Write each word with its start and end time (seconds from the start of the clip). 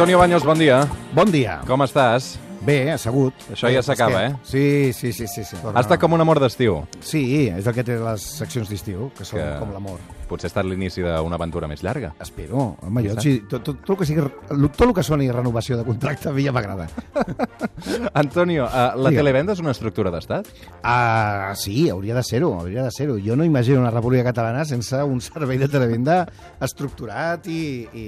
Antonio 0.00 0.16
Baños, 0.16 0.42
bon 0.46 0.58
dia. 0.58 0.88
Bon 1.12 1.28
dia. 1.30 1.58
Com 1.68 1.82
estàs? 1.84 2.38
Bé, 2.64 2.86
assegut. 2.94 3.36
Això 3.52 3.68
ja 3.68 3.82
s'acaba, 3.84 4.22
eh? 4.24 4.30
Sí, 4.48 4.94
sí, 4.96 5.10
sí. 5.12 5.26
sí, 5.28 5.42
sí. 5.44 5.58
Ha 5.60 5.82
estat 5.82 6.00
com 6.00 6.14
un 6.16 6.22
amor 6.24 6.38
d'estiu. 6.40 6.78
Sí, 7.04 7.50
és 7.52 7.66
el 7.68 7.74
que 7.76 7.84
té 7.84 7.98
les 8.00 8.24
seccions 8.38 8.70
d'estiu, 8.72 9.10
que 9.12 9.26
són 9.28 9.42
Que- 9.42 9.58
com 9.60 9.74
l'amor. 9.74 9.98
Potser 10.30 10.46
ha 10.48 10.52
estat 10.54 10.64
l'inici 10.64 11.02
d'una 11.04 11.36
aventura 11.36 11.68
més 11.68 11.82
llarga. 11.84 12.14
Espero. 12.18 12.78
Home, 12.80 13.02
jo, 13.04 13.20
sí, 13.20 13.42
tot, 13.46 13.62
tot, 13.62 13.82
tot, 13.84 13.90
el 13.90 13.98
que 13.98 14.06
sigui, 14.08 14.24
tot 14.48 14.86
el 14.86 14.94
que 14.94 15.02
soni 15.04 15.28
renovació 15.30 15.76
de 15.76 15.84
contracte 15.84 16.30
a 16.30 16.32
mi 16.32 16.46
ja 16.46 16.52
m'agrada. 16.56 16.86
Antonio, 18.14 18.64
uh, 18.64 18.96
la 18.96 19.10
Digue'm. 19.10 19.16
televenda 19.20 19.52
és 19.52 19.60
una 19.60 19.72
estructura 19.76 20.10
d'estat? 20.14 20.48
Ah, 20.82 21.52
sí, 21.56 21.90
hauria 21.90 22.14
de 22.16 22.22
ser-ho, 22.22 22.54
hauria 22.58 22.84
de 22.88 22.90
ser-ho. 22.90 23.18
Jo 23.20 23.36
no 23.36 23.44
imagino 23.44 23.80
una 23.84 23.90
república 23.90 24.24
catalana 24.32 24.64
sense 24.64 24.96
un 25.02 25.20
servei 25.20 25.58
de 25.58 25.68
televenda 25.68 26.22
estructurat 26.58 27.44
i, 27.52 27.86
i, 27.92 28.06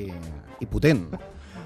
i 0.60 0.66
potent. 0.72 1.10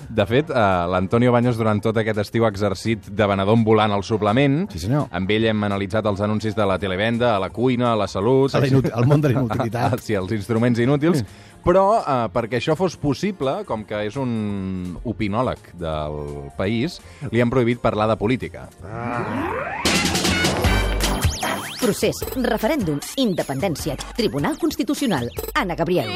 De 0.09 0.27
fet, 0.27 0.51
uh, 0.51 0.87
l'Antonio 0.91 1.33
Baños 1.35 1.57
durant 1.59 1.81
tot 1.83 1.97
aquest 1.99 2.21
estiu 2.23 2.45
ha 2.47 2.51
exercit 2.53 3.09
de 3.09 3.27
venedor 3.27 3.57
ambulant 3.59 3.93
al 3.93 4.05
suplement. 4.07 4.67
Sí, 4.73 4.79
senyor. 4.87 5.09
Amb 5.11 5.31
ell 5.35 5.49
hem 5.51 5.65
analitzat 5.67 6.07
els 6.07 6.21
anuncis 6.25 6.55
de 6.57 6.67
la 6.69 6.79
televenda, 6.79 7.35
a 7.37 7.41
la 7.43 7.51
cuina, 7.51 7.93
a 7.93 7.97
la 7.99 8.07
salut... 8.09 8.55
A 8.55 8.61
la 8.63 8.71
inútil- 8.71 8.95
al 8.95 9.07
món 9.11 9.21
de 9.25 9.33
la 9.33 9.41
inutilitat. 9.41 10.01
sí, 10.07 10.15
els 10.15 10.33
instruments 10.37 10.79
inútils. 10.83 11.25
Però 11.67 11.85
uh, 11.99 12.29
perquè 12.31 12.61
això 12.61 12.77
fos 12.79 12.95
possible, 13.03 13.65
com 13.67 13.83
que 13.85 14.05
és 14.07 14.15
un 14.21 14.95
opinòleg 15.03 15.73
del 15.81 16.21
país, 16.57 17.01
li 17.33 17.43
han 17.43 17.51
prohibit 17.51 17.83
parlar 17.83 18.07
de 18.13 18.17
política. 18.21 18.69
Procés, 21.81 22.23
referèndum, 22.43 22.99
independència, 23.21 23.99
Tribunal 24.17 24.57
Constitucional. 24.59 25.29
Anna 25.55 25.75
Gabriel. 25.75 26.09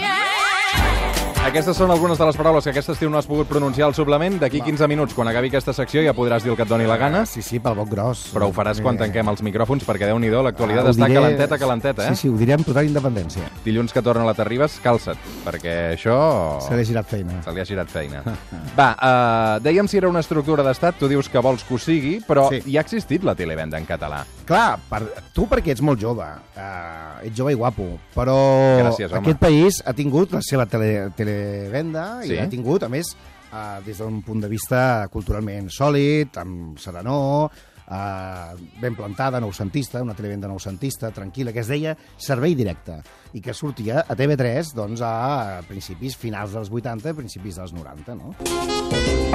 Aquestes 1.41 1.75
són 1.81 1.91
algunes 1.91 2.19
de 2.21 2.27
les 2.29 2.37
paraules 2.37 2.63
que 2.63 2.71
aquest 2.71 2.91
estiu 2.93 3.09
no 3.11 3.17
has 3.19 3.27
pogut 3.27 3.49
pronunciar 3.49 3.87
al 3.89 3.95
suplement. 3.97 4.37
D'aquí 4.39 4.61
15 4.63 4.87
minuts, 4.87 5.15
quan 5.17 5.27
acabi 5.27 5.49
aquesta 5.49 5.73
secció, 5.75 6.03
ja 6.05 6.13
podràs 6.15 6.45
dir 6.45 6.51
el 6.53 6.57
que 6.59 6.63
et 6.63 6.69
doni 6.69 6.85
la 6.87 6.99
gana. 7.01 7.25
Sí, 7.27 7.41
sí, 7.43 7.59
pel 7.65 7.75
boc 7.79 7.89
gros. 7.91 8.27
Però 8.35 8.47
ho 8.51 8.53
faràs 8.55 8.79
quan 8.85 8.99
tanquem 9.01 9.27
els 9.33 9.41
micròfons, 9.43 9.83
perquè 9.89 10.07
déu-n'hi-do, 10.11 10.43
l'actualitat 10.47 10.87
Ah, 10.87 10.93
està 10.93 11.09
diré- 11.09 11.17
calenteta, 11.19 11.59
calenteta, 11.59 12.05
eh? 12.05 12.15
Sí, 12.15 12.21
sí, 12.21 12.29
ho 12.29 12.37
diré 12.39 12.53
amb 12.55 12.67
total 12.69 12.87
independència. 12.87 13.49
Dilluns 13.65 13.93
que 13.93 14.03
torna 14.03 14.25
la 14.29 14.35
Terribas, 14.37 14.77
calça't, 14.85 15.19
perquè 15.47 15.75
això... 15.97 16.61
Se 16.69 16.77
l'he 16.77 16.85
girat 16.85 17.09
feina. 17.09 17.41
Se 17.43 17.51
li 17.57 17.61
ha 17.61 17.65
girat 17.65 17.89
feina. 17.91 18.23
Va, 18.79 18.91
uh, 19.01 19.65
dèiem 19.65 19.89
si 19.89 19.97
era 19.99 20.09
una 20.13 20.21
estructura 20.21 20.63
d'estat, 20.63 21.01
tu 21.01 21.09
dius 21.09 21.29
que 21.33 21.41
vols 21.43 21.65
que 21.65 21.75
ho 21.75 21.79
sigui, 21.81 22.21
però 22.29 22.51
Sí. 22.53 22.61
hi 22.67 22.77
ha 22.77 22.85
existit 22.85 23.25
la 23.25 23.35
televenda 23.35 23.79
en 23.81 23.87
català. 23.89 24.23
Clar, 24.47 24.79
per, 24.91 25.03
tu 25.35 25.49
perquè 25.49 25.73
ets 25.73 25.81
molt 25.83 25.99
jove, 25.99 26.23
uh, 26.55 27.25
ets 27.25 27.35
jove 27.37 27.53
i 27.57 27.59
guapo, 27.59 27.97
però 28.15 28.37
Gràcies, 28.85 29.11
home. 29.11 29.25
aquest 29.25 29.39
país 29.41 29.83
ha 29.87 29.93
tingut 29.95 30.31
la 30.37 30.43
seva 30.43 30.67
tele, 30.67 31.11
televenda 31.31 32.23
Sí? 32.25 32.35
i 32.35 32.39
ha 32.41 32.49
tingut, 32.51 32.83
a 32.83 32.89
més, 32.93 33.13
uh, 33.53 33.79
des 33.87 33.99
d'un 33.99 34.21
punt 34.27 34.41
de 34.43 34.49
vista 34.51 35.09
culturalment 35.13 35.71
sòlid, 35.73 36.37
amb 36.41 36.79
serenor, 36.79 37.51
uh, 37.91 38.55
ben 38.81 38.97
plantada, 38.97 39.41
noucentista, 39.43 40.03
una 40.03 40.15
televenda 40.15 40.49
noucentista, 40.49 41.11
tranquil·la, 41.15 41.53
que 41.53 41.61
es 41.65 41.69
deia 41.71 41.97
Servei 42.17 42.55
Directe, 42.55 43.01
i 43.35 43.43
que 43.43 43.55
sortia 43.55 44.05
a 44.07 44.17
TV3 44.17 44.73
doncs, 44.75 45.03
a 45.05 45.61
principis 45.69 46.17
finals 46.19 46.55
dels 46.57 46.71
80 46.71 47.13
i 47.13 47.19
principis 47.19 47.61
dels 47.61 47.75
90, 47.77 48.17
no? 48.19 48.35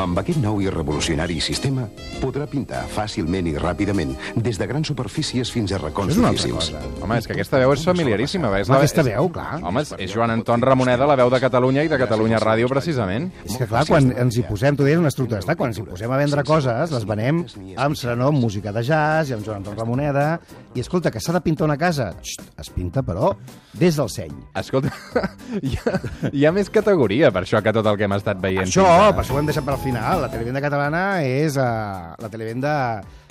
Amb 0.02 0.20
aquest 0.20 0.42
nou 0.44 0.60
i 0.60 0.68
revolucionari 0.68 1.38
sistema 1.40 1.86
podrà 2.20 2.44
pintar 2.52 2.82
fàcilment 2.92 3.48
i 3.48 3.54
ràpidament 3.56 4.12
des 4.44 4.58
de 4.60 4.68
grans 4.68 4.90
superfícies 4.92 5.52
fins 5.54 5.72
a 5.72 5.80
racons 5.80 6.12
És 6.12 6.20
una 6.20 6.34
altra 6.34 6.50
difícils. 6.50 6.74
cosa. 6.76 7.04
Home, 7.06 7.20
és 7.22 7.28
que 7.28 7.36
aquesta 7.38 7.62
veu 7.62 7.72
és 7.72 7.86
familiaríssima. 7.88 8.52
És 8.60 8.70
Home, 8.70 8.82
aquesta 8.82 9.06
veu, 9.08 9.30
clar. 9.32 9.62
Home, 9.64 9.86
és, 9.86 9.94
és 10.04 10.12
Joan 10.12 10.34
Anton 10.36 10.62
Ramoneda, 10.62 11.08
la 11.08 11.16
veu 11.16 11.32
de 11.32 11.40
Catalunya 11.40 11.86
i 11.88 11.92
de 11.92 12.00
Catalunya 12.02 12.42
Ràdio, 12.44 12.68
precisament. 12.72 13.30
És 13.46 13.56
que, 13.56 13.70
clar, 13.72 13.86
quan 13.88 14.12
ens 14.12 14.36
hi 14.36 14.44
posem, 14.50 14.76
tu 14.76 14.84
deies 14.84 15.00
una 15.00 15.12
estructura 15.14 15.40
d'estat, 15.40 15.58
quan 15.58 15.72
ens 15.72 15.80
hi 15.80 15.88
posem 15.88 16.12
a 16.12 16.20
vendre 16.20 16.44
coses, 16.44 16.92
les 16.92 17.08
venem 17.08 17.46
amb 17.78 17.96
serenor, 17.96 18.34
amb 18.36 18.44
música 18.46 18.74
de 18.76 18.86
jazz, 18.86 19.32
i 19.32 19.36
amb 19.36 19.46
Joan 19.46 19.64
Anton 19.64 19.78
Ramoneda, 19.80 20.28
i 20.76 20.84
escolta, 20.84 21.12
que 21.12 21.22
s'ha 21.24 21.36
de 21.36 21.42
pintar 21.46 21.66
una 21.68 21.78
casa, 21.82 22.12
Xt, 22.22 22.46
es 22.62 22.72
pinta, 22.76 23.04
però, 23.06 23.34
des 23.74 23.98
del 23.98 24.12
seny. 24.14 24.34
Escolta, 24.62 24.94
hi 25.66 25.76
ha, 25.82 25.98
hi 26.32 26.46
ha 26.46 26.54
més 26.56 26.72
categoria 26.74 27.34
per 27.34 27.44
això 27.46 27.62
que 27.66 27.74
tot 27.76 27.90
el 27.92 28.00
que 28.00 28.08
hem 28.08 28.18
estat 28.18 28.42
veient. 28.44 28.70
Això, 28.70 28.88
per 29.12 29.26
això 29.26 29.36
ho 29.36 29.42
hem 29.42 29.50
deixat 29.52 29.66
per 29.68 29.76
al 29.76 29.84
final, 29.84 30.24
la 30.24 30.32
televenda 30.32 30.64
catalana 30.64 31.06
és 31.26 31.58
uh, 31.58 32.16
la 32.22 32.32
televenda 32.32 32.76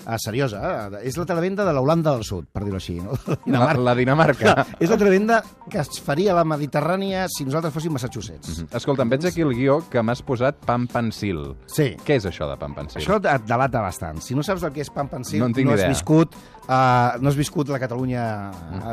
uh, 0.06 0.16
seriosa, 0.22 0.60
eh? 0.62 1.02
és 1.08 1.16
la 1.18 1.26
televenda 1.28 1.64
de 1.66 1.72
l'Holanda 1.76 2.12
del 2.14 2.24
Sud, 2.24 2.46
per 2.52 2.62
dir-ho 2.64 2.76
així, 2.80 2.98
no? 3.02 3.16
La, 3.54 3.72
la 3.74 3.94
Dinamarca. 3.98 4.54
Clar, 4.54 4.66
és 4.82 4.90
la 4.90 4.98
televenda 5.00 5.42
que 5.70 5.80
es 5.82 6.00
faria 6.04 6.32
a 6.32 6.38
la 6.38 6.44
Mediterrània 6.48 7.26
si 7.32 7.44
nosaltres 7.46 7.74
fóssim 7.74 7.92
Massachusetts. 7.96 8.64
Escolta, 8.74 9.04
em 9.06 9.12
veig 9.14 9.26
aquí 9.30 9.44
el 9.44 9.54
guió 9.56 9.80
que 9.90 10.02
m'has 10.02 10.22
posat 10.26 10.58
pam 10.66 10.86
pensil. 10.90 11.54
Sí. 11.70 11.92
Què 12.04 12.18
és 12.20 12.26
això 12.30 12.48
de 12.50 12.56
pam 12.60 12.74
pensil? 12.76 13.00
Això 13.02 13.20
et 13.20 13.46
delata 13.48 13.82
bastant. 13.84 14.20
Si 14.24 14.34
no 14.36 14.44
saps 14.46 14.64
el 14.66 14.72
que 14.74 14.82
és 14.84 14.90
pan 14.92 15.08
pensil, 15.12 15.40
No 15.44 15.48
ni 15.48 15.64
has 15.70 15.80
idea. 15.80 15.88
viscut, 15.92 16.34
uh, 16.68 17.16
no 17.20 17.30
has 17.30 17.36
viscut 17.38 17.68
la 17.72 17.78
Catalunya, 17.82 18.24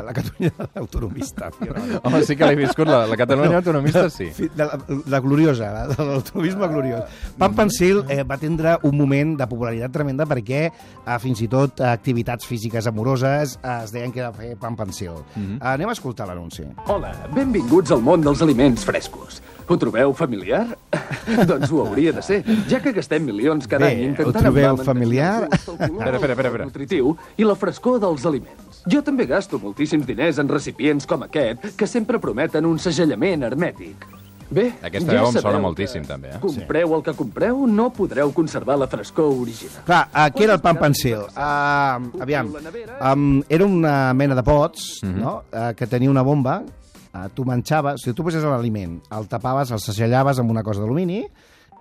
la 0.06 0.12
Catalunya 0.16 0.52
autonomista. 0.82 1.50
tio, 1.58 1.74
no? 1.74 2.00
Home, 2.04 2.22
sí 2.26 2.36
que 2.36 2.46
l'he 2.48 2.56
viscut, 2.56 2.88
la, 2.88 3.04
la 3.06 3.16
Catalunya 3.20 3.58
autonomista 3.60 4.08
sí. 4.10 4.30
De 4.32 4.64
la, 4.64 4.78
la 5.06 5.20
gloriosa, 5.20 5.70
la, 5.72 5.86
de 5.90 5.98
l'autonomisme 6.08 6.68
gloriós. 6.72 7.04
Pan 7.38 7.54
Pensil 7.58 8.02
eh, 8.08 8.22
va 8.24 8.38
tindre 8.40 8.76
un 8.88 8.96
moment 8.98 9.36
de 9.38 9.46
popularitat 9.50 9.92
tremenda 9.94 10.26
perquè 10.28 10.66
eh, 11.06 11.18
fins 11.22 11.40
i 11.42 11.48
tot 11.50 11.80
eh, 11.80 11.88
activitats 11.90 12.46
físiques 12.48 12.86
amoroses 12.86 13.58
es 13.58 13.92
deien 13.94 14.12
que 14.12 14.20
era 14.22 14.32
fer 14.32 14.56
Pan 14.60 14.76
Pensil. 14.76 15.18
Mhm. 15.34 15.56
eh, 15.60 15.72
anem 15.74 15.88
a 15.88 15.92
escoltar 15.92 16.26
l'anunci. 16.28 16.64
Hola, 16.86 17.12
benvinguts 17.34 17.90
al 17.92 18.02
món 18.02 18.22
dels 18.22 18.42
aliments 18.42 18.84
frescos. 18.84 19.42
Ho 19.68 19.76
trobeu 19.78 20.12
familiar? 20.12 20.66
doncs 21.48 21.70
ho 21.70 21.84
hauria 21.86 22.12
de 22.12 22.22
ser, 22.22 22.42
ja 22.68 22.80
que 22.82 22.92
gastem 22.92 23.24
milions 23.24 23.68
cada 23.70 23.86
Bé, 23.86 23.92
any 23.94 24.02
ho 24.04 24.08
intentant 24.10 24.42
trobeu 24.44 24.70
envar 24.72 24.84
familiar? 24.84 25.48
Espera, 25.50 25.86
espera, 25.86 26.16
espera, 26.16 26.32
espera. 26.48 26.64
el 26.64 26.72
nutritiu 26.72 27.16
i 27.38 27.46
la 27.46 27.54
frescor 27.56 28.00
dels 28.02 28.26
aliments. 28.26 28.82
Jo 28.90 29.02
també 29.06 29.26
gasto 29.30 29.60
moltíssims 29.62 30.04
diners 30.08 30.40
en 30.42 30.48
recipients 30.50 31.06
com 31.06 31.22
aquest, 31.22 31.70
que 31.78 31.86
sempre 31.86 32.18
prometen 32.18 32.66
un 32.66 32.80
segellament 32.82 33.44
hermètic. 33.46 34.08
Bé, 34.52 34.66
Aquesta 34.84 35.12
ja 35.12 35.22
veu 35.22 35.30
em 35.30 35.38
sona 35.40 35.58
moltíssim, 35.62 36.02
que 36.04 36.08
també, 36.08 36.28
eh? 36.34 36.38
Compreu 36.42 36.94
el 36.94 37.02
que 37.06 37.14
compreu, 37.16 37.66
no 37.66 37.90
podreu 37.96 38.32
conservar 38.36 38.76
la 38.78 38.86
frescor 38.86 39.32
original. 39.40 39.82
Clar, 39.86 40.02
uh, 40.12 40.26
què 40.34 40.44
era 40.44 40.54
el 40.58 40.60
Pan 40.60 40.76
Pensil? 40.76 41.22
Uh, 41.32 42.20
aviam, 42.22 42.50
um, 42.52 43.42
era 43.48 43.64
una 43.66 44.12
mena 44.14 44.34
de 44.36 44.42
pots 44.44 45.00
Mhm. 45.02 45.18
no? 45.20 45.42
uh, 45.52 45.72
que 45.74 45.86
tenia 45.86 46.10
una 46.10 46.22
bomba, 46.22 46.62
uh, 47.14 47.28
tu 47.34 47.44
manxaves, 47.44 48.02
si 48.04 48.12
tu 48.12 48.22
poses 48.22 48.44
l'aliment, 48.44 49.00
el 49.10 49.26
tapaves, 49.28 49.70
el 49.70 49.80
segellaves 49.80 50.38
amb 50.38 50.50
una 50.50 50.62
cosa 50.62 50.80
d'alumini 50.80 51.24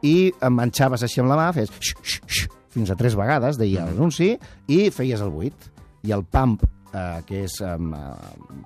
i 0.04 0.32
em 0.42 0.54
manxaves 0.54 1.04
així 1.04 1.20
amb 1.22 1.30
la 1.30 1.36
mà, 1.38 1.54
fes 1.54 1.70
x, 1.70 1.94
x, 2.02 2.22
x, 2.26 2.48
fins 2.72 2.90
a 2.90 2.96
tres 2.96 3.16
vegades, 3.16 3.58
deia 3.58 3.86
Mhm. 3.86 3.92
l'anunci, 3.94 4.40
i 4.68 4.90
feies 4.92 5.20
el 5.22 5.30
buit. 5.30 5.54
I 6.04 6.12
el 6.14 6.24
pump, 6.24 6.64
uh, 6.94 7.22
que 7.28 7.44
és 7.44 7.60
um, 7.62 7.92
uh, 7.94 7.98
pam- 8.48 8.66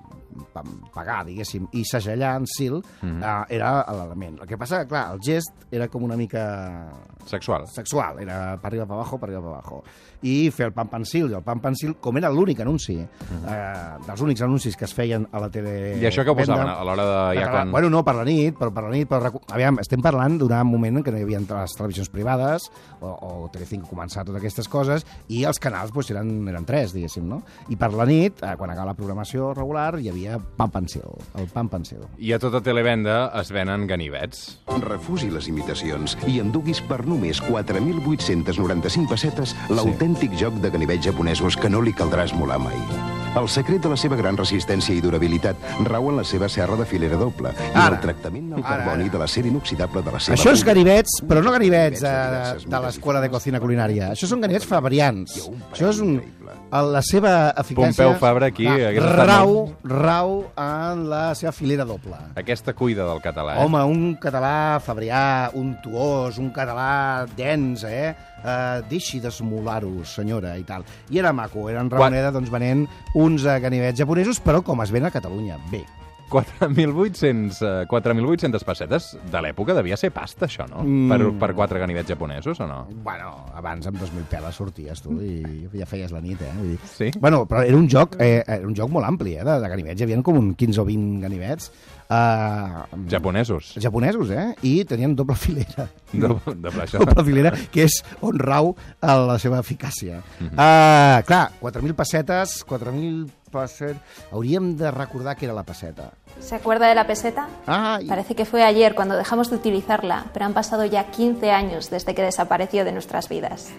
pagar, 0.93 1.25
diguéssim, 1.25 1.67
i 1.73 1.83
segellar 1.85 2.35
en 2.41 2.45
sil, 2.47 2.81
Mhm. 3.01 3.21
uh, 3.21 3.45
era 3.49 3.85
l'element. 3.91 4.39
El 4.41 4.47
que 4.47 4.57
passa 4.57 4.79
que, 4.83 4.87
clar, 4.87 5.13
el 5.13 5.19
gest 5.21 5.65
era 5.71 5.87
com 5.87 6.03
una 6.03 6.15
mica 6.17 6.91
Sexual. 7.25 7.67
sexual, 7.67 8.19
era 8.21 8.57
per 8.61 8.67
arriba 8.71 8.85
per 8.85 8.93
abajo, 8.95 9.17
per 9.19 9.29
arriba 9.29 9.41
per 9.41 9.49
abajo. 9.53 9.83
I 10.25 10.49
fer 10.49 10.69
el 10.71 10.73
pan 10.73 10.89
pensil, 10.89 11.29
i 11.29 11.37
el 11.37 11.43
pan 11.45 11.61
pensil, 11.61 11.95
com 12.01 12.17
era 12.17 12.31
l'únic 12.33 12.63
anunci, 12.63 12.97
eh, 12.97 13.59
dels 14.07 14.23
únics 14.25 14.41
anuncis 14.41 14.77
que 14.77 14.87
es 14.87 14.93
feien 14.95 15.27
a 15.31 15.41
la 15.43 15.49
tele... 15.53 15.73
Mhm. 15.95 16.01
I 16.01 16.07
això 16.09 16.25
que 16.25 16.33
ho 16.33 16.37
posaven 16.37 16.71
a 16.71 16.83
l'hora 16.87 17.05
de... 17.05 17.39
Ja 17.39 17.51
quan... 17.51 17.71
Bueno, 17.71 17.91
no, 17.93 18.01
per 18.07 18.15
la 18.17 18.25
nit, 18.25 18.57
però 18.57 18.71
per 18.73 18.85
la 18.87 18.93
nit... 18.95 19.09
Però, 19.11 19.29
aviam, 19.53 19.77
estem 19.83 20.01
parlant 20.01 20.39
d'un 20.41 20.55
moment 20.65 20.97
en 20.97 21.05
què 21.05 21.13
no 21.13 21.21
hi 21.21 21.27
havia 21.27 21.43
les 21.45 21.77
televisions 21.77 22.09
privades, 22.09 22.69
o, 23.01 23.11
o 23.11 23.49
Telecinco 23.53 23.91
començar 23.91 24.25
totes 24.25 24.41
aquestes 24.41 24.69
coses, 24.71 25.05
i 25.29 25.43
els 25.45 25.61
canals 25.61 25.93
pues, 25.93 26.09
eren, 26.09 26.47
eren 26.49 26.65
tres, 26.65 26.95
diguéssim, 26.95 27.27
no? 27.29 27.43
I 27.69 27.77
per 27.77 27.91
la 27.93 28.09
nit, 28.09 28.41
eh, 28.41 28.55
quan 28.57 28.73
acaba 28.73 28.89
la 28.93 28.97
programació 28.97 29.53
regular, 29.53 29.99
hi 30.01 30.09
havia 30.09 30.39
pan 30.57 30.73
pensil, 30.73 31.05
el 31.37 31.51
pan 31.53 31.69
pensil. 31.69 32.01
I 32.17 32.33
a 32.33 32.41
tota 32.41 32.63
televenda 32.65 33.29
es 33.37 33.53
venen 33.53 33.85
ganivets. 33.87 34.57
Refusi 34.81 35.29
les 35.29 35.47
imitacions 35.51 36.17
i 36.25 36.39
enduguis 36.41 36.81
per 36.89 37.03
només 37.05 37.41
4.895 37.45 39.11
pessetes 39.11 39.53
l'autèntic 39.69 40.14
joc 40.39 40.53
de 40.61 40.69
ganivets 40.69 41.05
japonesos 41.05 41.57
que 41.57 41.69
no 41.69 41.81
li 41.81 41.91
caldrà 41.93 42.23
esmolar 42.25 42.57
mai. 42.59 42.75
El 43.35 43.49
secret 43.51 43.81
de 43.83 43.89
la 43.91 43.97
seva 43.99 44.15
gran 44.15 44.37
resistència 44.37 44.95
i 44.95 45.01
durabilitat 45.03 45.57
rau 45.83 46.07
en 46.09 46.15
la 46.15 46.23
seva 46.23 46.47
serra 46.47 46.77
de 46.79 46.85
filera 46.87 47.17
doble 47.19 47.51
i 47.51 47.75
Ara. 47.75 47.97
el 47.97 48.01
tractament 48.01 48.53
Ara, 48.53 48.63
carboni 48.63 49.03
ara. 49.03 49.11
de 49.11 49.17
l'acer 49.19 49.45
inoxidable 49.45 50.01
de 50.01 50.11
la 50.13 50.19
seva 50.19 50.37
Això 50.37 50.53
és 50.53 50.63
ganivets, 50.63 51.17
però 51.27 51.43
no 51.43 51.51
ganivets 51.51 51.99
Ganivets 52.01 52.63
de 52.63 52.69
de, 52.69 52.71
de 52.77 52.79
l'escola 52.85 53.19
de 53.19 53.29
cocina 53.29 53.59
culinària. 53.59 54.13
Això 54.13 54.25
són 54.27 54.39
ganivets 54.39 54.65
fabrians. 54.65 55.35
Això 55.73 55.89
és 55.91 55.99
un... 55.99 56.21
increïble. 56.51 56.91
La 56.93 57.01
seva 57.01 57.31
eficàcia... 57.57 58.05
Pompeu 58.05 58.13
Fabra 58.19 58.49
aquí 58.51 58.65
clar, 58.65 58.77
hagués 58.89 59.03
estat 59.03 59.27
rau, 59.29 59.55
rau 59.83 60.35
en 60.61 61.09
la 61.09 61.23
seva 61.35 61.51
filera 61.55 61.85
doble. 61.85 62.17
Aquesta 62.35 62.73
cuida 62.73 63.05
del 63.07 63.21
català, 63.23 63.55
eh? 63.57 63.65
Home, 63.65 63.81
un 63.89 64.15
català 64.21 64.79
fabrià, 64.83 65.51
un 65.53 65.75
tuós, 65.83 66.37
un 66.41 66.51
català 66.55 67.25
dens, 67.35 67.83
eh? 67.87 68.13
Uh, 68.45 68.83
deixi 68.89 69.19
d'esmolar-ho, 69.23 70.03
senyora, 70.05 70.55
i 70.59 70.63
tal. 70.63 70.83
I 71.09 71.17
era 71.19 71.33
maco, 71.33 71.69
era 71.69 71.81
en 71.81 71.89
Quan- 71.89 72.11
Ramoneda, 72.11 72.31
doncs, 72.31 72.51
venent 72.53 72.85
uns 73.15 73.43
ganivets 73.43 73.97
japonesos, 73.97 74.39
però 74.39 74.61
com 74.61 74.81
es 74.85 74.91
ven 74.93 75.05
a 75.05 75.11
Catalunya, 75.13 75.57
bé. 75.71 75.81
4.800 76.29 77.59
eh, 77.61 77.87
4.800 77.87 78.65
pessetes 78.65 79.09
de 79.31 79.41
l'època 79.43 79.75
devia 79.77 79.97
ser 79.99 80.11
pasta, 80.15 80.47
això, 80.49 80.65
no? 80.69 80.83
Mm. 80.83 81.09
Per, 81.11 81.19
per 81.41 81.51
quatre 81.57 81.81
ganivets 81.81 82.09
japonesos, 82.09 82.59
o 82.59 82.67
no? 82.69 82.79
Bueno, 83.05 83.33
abans 83.55 83.87
amb 83.87 83.99
2.000 84.01 84.25
peles 84.31 84.57
sorties 84.57 85.03
tu 85.05 85.19
i 85.21 85.67
ja 85.75 85.87
feies 85.89 86.13
la 86.15 86.21
nit, 86.23 86.41
eh? 86.41 86.51
Vull 86.57 86.73
dir. 86.73 86.79
Sí? 86.91 87.11
Bueno, 87.19 87.43
però 87.49 87.63
era 87.65 87.77
un 87.77 87.89
joc, 87.91 88.17
eh, 88.19 88.41
era 88.41 88.65
un 88.65 88.75
joc 88.77 88.91
molt 88.91 89.07
ampli, 89.07 89.35
eh, 89.37 89.45
de, 89.45 89.59
de 89.61 89.69
ganivets. 89.75 90.01
Hi 90.01 90.07
havia 90.07 90.21
com 90.25 90.39
un 90.41 90.53
15 90.57 90.81
o 90.81 90.87
20 90.87 91.21
ganivets. 91.25 91.71
Eh, 92.09 92.83
Japonesos. 93.09 93.73
japonesos, 93.81 94.29
eh? 94.29 94.53
I 94.61 94.83
tenien 94.85 95.15
doble 95.15 95.35
filera. 95.35 95.87
De, 96.15 96.29
de 96.31 96.69
això. 96.79 97.01
Doble 97.01 97.25
filera, 97.27 97.51
que 97.73 97.83
és 97.89 97.97
on 98.23 98.37
rau 98.39 98.69
eh, 98.77 99.07
la 99.09 99.35
seva 99.41 99.59
eficàcia. 99.59 100.21
Mhm. 100.39 100.53
uh, 100.53 101.23
clar, 101.27 101.49
4.000 101.61 101.97
pessetes, 101.97 102.61
4.000 102.69 103.25
pessetes... 103.61 103.97
Hauríem 104.31 104.75
de 104.77 104.91
recordar 104.91 105.35
que 105.35 105.45
era 105.45 105.53
la 105.53 105.63
peseta. 105.63 106.11
¿Se 106.39 106.55
acuerda 106.55 106.87
de 106.87 106.95
la 106.95 107.07
peseta? 107.07 107.47
Ah, 107.65 107.99
Parece 108.07 108.35
que 108.35 108.45
fue 108.45 108.63
ayer 108.63 108.93
cuando 108.95 109.15
dejamos 109.15 109.49
de 109.49 109.55
utilizarla, 109.55 110.25
pero 110.33 110.45
han 110.45 110.53
pasado 110.53 110.85
ya 110.85 111.05
15 111.11 111.51
años 111.51 111.89
desde 111.89 112.13
que 112.13 112.21
desapareció 112.21 112.83
de 112.85 112.91
nuestras 112.91 113.29
vidas. 113.29 113.69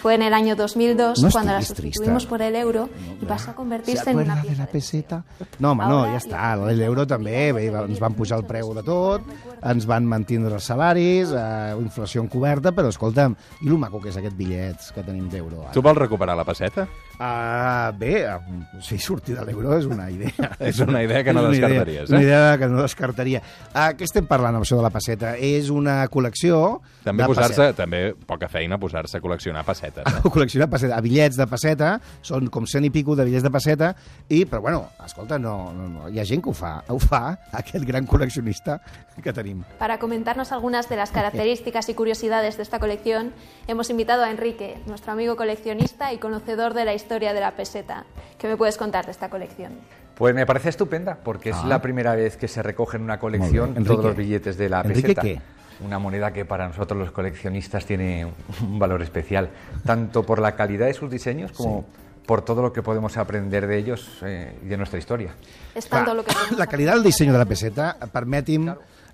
Fue 0.00 0.14
en 0.14 0.22
el 0.22 0.32
año 0.32 0.54
2002 0.54 1.22
No 1.22 1.30
cuando 1.30 1.52
la 1.52 1.58
trista. 1.58 1.74
sustituimos 1.74 2.24
por 2.26 2.40
el 2.40 2.54
euro 2.54 2.88
y 3.20 3.24
pasó 3.26 3.50
a 3.50 3.52
¿Se 3.52 3.56
convertirse 3.56 4.10
en 4.10 4.16
una 4.18 4.34
acuerda 4.34 4.42
de 4.42 4.48
pieza 4.48 4.60
la 4.62 4.66
de 4.66 4.72
peseta? 4.72 5.24
No, 5.58 5.72
home, 5.72 5.84
no, 5.86 6.04
ja 6.06 6.18
està. 6.18 6.72
L'euro 6.72 7.06
també, 7.06 7.52
bé, 7.52 7.66
ens 7.66 7.98
van 7.98 8.14
pujar 8.14 8.38
el 8.38 8.44
preu 8.46 8.70
de 8.76 8.84
tot, 8.86 9.26
ens 9.66 9.86
van 9.90 10.06
mantindre 10.06 10.54
els 10.54 10.64
salaris, 10.70 11.32
eh, 11.34 11.74
inflació 11.82 12.22
encoberta, 12.22 12.70
però 12.72 12.92
escolta'm, 12.92 13.34
i 13.62 13.68
lo 13.68 13.76
maco 13.78 14.00
que 14.00 14.10
és 14.12 14.16
aquest 14.20 14.36
bitllets 14.38 14.92
que 14.94 15.02
tenim 15.02 15.26
d'euro? 15.28 15.66
Tu 15.74 15.82
vols 15.82 15.98
recuperar 15.98 16.36
la 16.38 16.44
peseta? 16.46 16.86
Uh, 17.18 17.90
bé, 17.98 18.12
uh, 18.30 18.38
sí, 18.80 18.96
sortir 19.02 19.34
de 19.34 19.42
l'euro 19.44 19.74
és 19.76 19.86
una 19.90 20.06
idea. 20.08 20.52
És 20.60 20.78
una 20.78 21.02
idea 21.02 21.24
que 21.24 21.32
no 21.32 21.42
una 21.42 21.56
idea- 21.56 21.66
descartaries, 21.68 22.10
eh? 22.10 22.14
Una 22.14 22.22
idea 22.22 22.58
que 22.58 22.68
no 22.68 22.82
descartaria. 22.82 23.42
Uh, 23.74 23.90
què 23.98 24.06
estem 24.06 24.26
parlant 24.30 24.54
amb 24.54 24.62
això 24.62 24.76
de 24.78 24.84
la 24.86 24.90
peseta? 24.94 25.34
És 25.34 25.68
una 25.74 26.04
col·lecció 26.06 26.78
També 27.02 27.24
de 27.24 27.28
posar-se, 27.32 27.72
també 27.74 28.14
poca 28.14 28.46
feina 28.48 28.78
posar-se 28.78 29.18
a 29.18 29.20
col·leccionar 29.20 29.64
pessetes. 29.66 29.87
Eh? 29.96 30.04
col·leccionar 30.28 30.68
peseta, 30.68 30.96
a 30.96 31.00
bitllets 31.00 31.36
de 31.36 31.46
peseta, 31.46 32.00
són 32.22 32.48
com 32.52 32.66
cent 32.66 32.84
i 32.84 32.90
pico 32.90 33.16
de 33.16 33.24
bitllets 33.24 33.42
de 33.46 33.50
peseta, 33.50 33.94
i, 34.28 34.44
però 34.44 34.60
bueno, 34.60 34.88
escolta, 35.04 35.38
no, 35.38 35.72
no, 35.72 35.88
no, 35.88 36.08
hi 36.08 36.20
ha 36.20 36.24
gent 36.28 36.42
que 36.44 36.50
ho 36.50 36.54
fa, 36.54 36.82
ho 36.88 36.98
fa 36.98 37.38
aquest 37.52 37.84
gran 37.88 38.06
col·leccionista 38.06 38.80
que 39.22 39.32
tenim. 39.32 39.64
Para 39.78 39.98
comentarnos 39.98 40.52
algunas 40.52 40.88
de 40.88 40.96
las 40.96 41.10
características 41.10 41.88
y 41.88 41.94
curiosidades 41.94 42.56
de 42.56 42.62
esta 42.62 42.78
colección, 42.78 43.32
hemos 43.66 43.90
invitado 43.90 44.22
a 44.24 44.30
Enrique, 44.30 44.78
nuestro 44.86 45.12
amigo 45.12 45.34
coleccionista 45.36 46.12
y 46.12 46.18
conocedor 46.18 46.74
de 46.74 46.84
la 46.84 46.94
historia 46.94 47.32
de 47.32 47.40
la 47.40 47.52
peseta. 47.52 48.04
¿Qué 48.38 48.46
me 48.46 48.56
puedes 48.56 48.76
contar 48.76 49.06
de 49.06 49.12
esta 49.12 49.28
colección? 49.28 49.72
Pues 50.14 50.34
me 50.34 50.46
parece 50.46 50.68
estupenda, 50.70 51.16
porque 51.22 51.50
es 51.50 51.56
Ah. 51.56 51.66
la 51.68 51.80
primera 51.82 52.14
vez 52.16 52.36
que 52.36 52.48
se 52.48 52.60
recoge 52.62 52.96
en 52.96 53.04
una 53.04 53.18
colección 53.20 53.74
todos 53.74 53.86
Enrique. 53.86 54.02
los 54.02 54.16
billetes 54.16 54.56
de 54.58 54.68
la 54.68 54.80
¿Enrique 54.80 55.02
peseta. 55.14 55.22
qué? 55.22 55.40
Una 55.80 55.98
moneda 55.98 56.32
que 56.32 56.44
para 56.44 56.66
nosotros 56.66 56.98
los 56.98 57.12
coleccionistas 57.12 57.86
tiene 57.86 58.26
un 58.62 58.78
valor 58.78 59.02
especial, 59.02 59.50
tanto 59.84 60.24
por 60.24 60.40
la 60.40 60.56
calidad 60.56 60.86
de 60.86 60.94
sus 60.94 61.10
diseños 61.10 61.52
como 61.52 61.86
por 62.26 62.42
todo 62.42 62.60
lo 62.60 62.72
que 62.74 62.82
podemos 62.82 63.16
aprender 63.16 63.66
de 63.66 63.78
ellos 63.78 64.18
eh, 64.22 64.58
y 64.62 64.66
de 64.66 64.76
nuestra 64.76 64.98
historia. 64.98 65.34
Es 65.74 65.88
tanto 65.88 66.12
lo 66.12 66.22
que 66.24 66.32
la 66.58 66.66
calidad 66.66 66.92
del 66.92 67.02
disseny 67.02 67.32
de 67.32 67.38
la 67.38 67.46
peseta, 67.46 67.96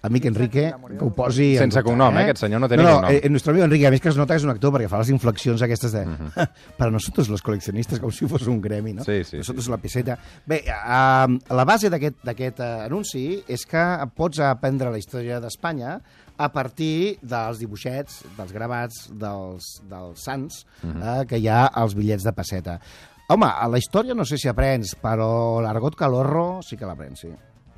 amic 0.04 0.26
Enrique, 0.30 0.66
que 0.70 0.98
ho 1.04 1.10
posi... 1.16 1.54
en 1.56 1.64
Sense 1.64 1.78
dubte, 1.80 1.88
cognom, 1.90 2.16
eh? 2.18 2.24
Aquest 2.28 2.42
senyor 2.44 2.60
no 2.62 2.68
té 2.68 2.76
ni 2.76 2.84
no, 2.84 2.96
cognom. 2.98 3.10
Eh, 3.16 3.28
nuestro 3.32 3.52
amigo 3.54 3.64
Enrique, 3.66 3.86
a 3.88 3.92
més 3.94 4.02
que 4.04 4.10
es 4.12 4.18
nota 4.20 4.34
que 4.34 4.42
és 4.42 4.44
un 4.46 4.52
actor 4.52 4.72
perquè 4.74 4.88
fa 4.92 5.00
les 5.00 5.10
inflexions 5.14 5.62
aquestes 5.64 5.94
de... 5.96 6.04
Mhm. 6.06 6.48
Para 6.78 6.90
nosotros 6.92 7.28
los 7.32 7.42
coleccionistas, 7.42 8.00
com 8.02 8.12
si 8.12 8.28
fos 8.28 8.46
un 8.50 8.60
gremi, 8.60 8.92
no? 8.98 9.04
Sí, 9.04 9.22
sí, 9.24 9.38
Nosotros 9.40 9.64
sí. 9.64 9.70
la 9.72 9.78
peseta. 9.80 10.18
Bé, 10.46 10.62
uh, 10.68 11.38
la 11.56 11.64
base 11.64 11.88
d'aquest 11.90 12.20
d'aquest, 12.24 12.60
eh, 12.60 12.84
anunci 12.88 13.24
és 13.48 13.64
que 13.66 13.84
pots 14.14 14.40
aprendre 14.44 14.90
la 14.92 14.98
història 15.00 15.40
d'Espanya 15.40 15.96
a 16.36 16.48
partir 16.52 17.16
dels 17.22 17.60
dibuixets, 17.62 18.20
dels 18.36 18.52
gravats, 18.52 19.08
dels, 19.14 19.68
dels 19.88 20.20
sants 20.20 20.64
Mhm. 20.82 21.02
eh, 21.02 21.26
que 21.30 21.38
hi 21.38 21.48
ha 21.48 21.66
als 21.66 21.94
bitllets 21.94 22.24
de 22.26 22.32
peseta. 22.32 22.80
Home, 23.32 23.46
a 23.48 23.66
la 23.72 23.78
història 23.80 24.12
no 24.12 24.24
sé 24.28 24.36
si 24.36 24.48
aprens, 24.50 24.96
però 25.00 25.62
l'argot 25.64 25.94
calorro 25.96 26.60
sí 26.60 26.76
que 26.76 26.84
l'aprens, 26.84 27.20
sí. 27.24 27.30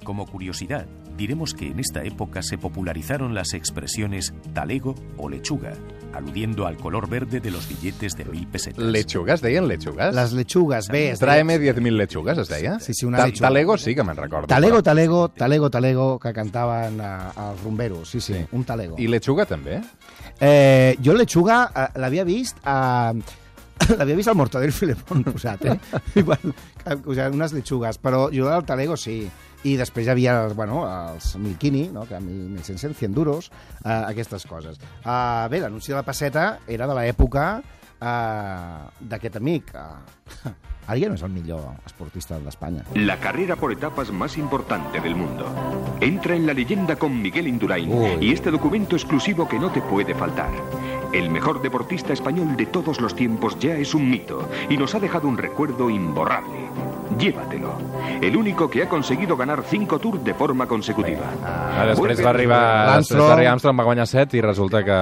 Como 0.05 0.27
curiosidad, 0.27 0.87
diremos 1.17 1.53
que 1.53 1.67
en 1.69 1.81
esta 1.81 2.05
época 2.05 2.41
se 2.43 2.59
popularizaron 2.59 3.35
las 3.35 3.55
expresiones 3.55 4.33
talego 4.55 4.95
o 5.17 5.29
lechuga, 5.29 5.73
aludiendo 6.13 6.67
al 6.67 6.77
color 6.77 7.09
verde 7.09 7.41
de 7.41 7.51
los 7.51 7.69
billetes 7.69 8.13
de 8.15 8.25
mil 8.27 8.47
pesetas. 8.47 8.85
Lechugues, 8.85 9.41
deien 9.41 9.67
lechugues? 9.67 10.15
Les 10.15 10.33
lechugues, 10.33 10.89
bé... 10.89 11.11
es 11.11 11.19
deia- 11.21 11.27
Tráeme 11.27 11.59
10.000 11.59 11.91
lechugues, 11.97 12.39
es 12.39 12.49
deia? 12.49 12.79
Sí, 12.79 12.93
sí, 12.95 13.05
una 13.07 13.19
Ta- 13.19 13.27
lechuga. 13.27 13.49
Talego 13.49 13.79
sí 13.79 13.95
que 13.97 14.05
me'n 14.05 14.17
recordo. 14.17 14.47
Talego, 14.47 14.83
talego, 14.83 15.29
talego, 15.31 15.71
talego, 15.71 16.19
que 16.21 16.33
cantaven 16.33 17.01
eh, 17.01 17.19
els 17.51 17.63
rumberos, 17.65 18.09
sí, 18.09 18.21
sí, 18.21 18.35
Sí. 18.35 18.47
un 18.53 18.63
talego. 18.65 18.95
I 18.99 19.09
lechuga 19.09 19.47
també? 19.47 19.81
Eh, 20.41 20.97
jo 21.03 21.15
lechuga 21.15 21.71
eh, 21.75 21.89
l'havia 21.99 22.23
vist 22.25 22.59
a... 22.65 23.13
L'havia 23.99 24.15
vist 24.17 24.29
al 24.29 24.37
Mortadelo 24.37 24.71
i 24.71 24.75
Filemón 24.77 25.25
posat, 25.25 25.65
eh? 25.67 25.75
Igual, 26.23 26.39
o 27.05 27.13
sigui, 27.15 27.27
unes 27.35 27.53
lechugues, 27.53 27.99
però 27.99 28.29
jo 28.33 28.49
del 28.49 28.65
talego 28.65 28.97
sí. 28.97 29.27
I 29.65 29.77
després 29.81 30.07
hi 30.07 30.13
havia 30.13 30.37
bueno, 30.55 30.85
els 30.87 31.33
Milkini, 31.41 31.89
no? 31.93 32.05
que 32.07 32.19
1.100, 32.19 32.95
100 32.95 33.15
duros, 33.15 33.51
eh, 33.85 33.91
aquestes 33.91 34.47
coses. 34.47 34.79
Uh, 35.05 35.49
bé, 35.51 35.63
l'anunci 35.65 35.95
de 35.95 35.99
la 35.99 36.05
passeta 36.07 36.61
era 36.69 36.87
de 36.87 36.95
l'època 37.01 37.49
uh, 37.63 38.87
d'aquest 39.01 39.41
amic. 39.41 39.73
Ara 40.87 41.01
ja 41.03 41.09
no 41.11 41.17
és 41.19 41.23
el 41.27 41.33
millor 41.35 41.65
esportista 41.89 42.39
d'Espanya. 42.39 42.85
La 42.95 43.17
carrera 43.19 43.57
por 43.57 43.73
etapas 43.73 44.13
más 44.13 44.37
importante 44.39 45.01
del 45.01 45.17
mundo. 45.17 45.49
Entra 46.01 46.37
en 46.37 46.47
la 46.47 46.55
leyenda 46.55 46.95
con 46.95 47.21
Miguel 47.21 47.49
Indurain 47.49 47.91
Uy. 47.93 48.19
y 48.21 48.33
este 48.33 48.53
documento 48.53 48.95
exclusivo 48.95 49.49
que 49.49 49.59
no 49.59 49.73
te 49.73 49.81
puede 49.83 50.15
faltar. 50.15 50.53
El 51.13 51.31
mejor 51.31 51.61
deportista 51.61 52.13
español 52.13 52.57
de 52.57 52.67
todos 52.67 53.01
los 53.01 53.17
tiempos 53.17 53.59
ya 53.59 53.77
es 53.77 53.95
un 53.95 54.09
mito 54.09 54.49
y 54.69 54.77
nos 54.77 54.95
ha 54.95 55.01
dejado 55.01 55.27
un 55.27 55.39
recuerdo 55.39 55.91
imborrable. 55.91 56.69
Llévatelo. 57.19 57.79
El 58.21 58.37
único 58.37 58.69
que 58.69 58.83
ha 58.83 58.89
conseguido 58.89 59.37
ganar 59.37 59.63
cinco 59.65 59.99
tours 59.99 60.23
de 60.23 60.35
forma 60.35 60.67
consecutiva. 60.67 61.25
Ah, 61.45 61.87
després 61.89 62.21
va 62.25 62.31
arribar, 62.31 62.61
Armstrong. 62.95 63.23
després 63.23 63.47
va 63.47 63.53
Armstrong, 63.53 63.81
va 63.81 63.85
guanyar 63.85 64.07
7 64.07 64.37
i 64.37 64.41
resulta 64.45 64.83
que 64.85 64.97